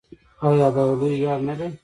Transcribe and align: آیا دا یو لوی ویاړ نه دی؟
آیا 0.47 0.67
دا 0.75 0.81
یو 0.85 0.93
لوی 0.99 1.13
ویاړ 1.19 1.39
نه 1.47 1.53
دی؟ 1.59 1.69